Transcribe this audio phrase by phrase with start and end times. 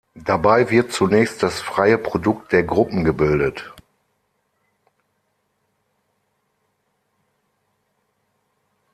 [0.15, 3.71] Dabei wird zunächst das freie Produkt der Gruppen gebildet.